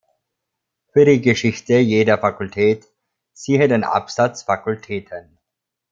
[0.93, 2.87] Für die Geschichte jeder Fakultät,
[3.33, 5.37] siehe den Absatz „Fakultäten“.